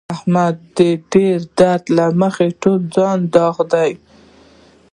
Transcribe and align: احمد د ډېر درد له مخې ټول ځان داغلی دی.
احمد 0.15 0.55
د 0.77 0.79
ډېر 1.13 1.37
درد 1.59 1.83
له 1.97 2.05
مخې 2.21 2.47
ټول 2.61 2.81
ځان 2.95 3.19
داغلی 3.35 3.69
دی. 3.91 3.91